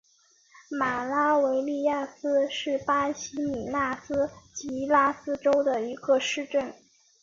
[0.71, 6.73] 马拉维利亚斯是巴西米纳斯吉拉斯州的一个市镇。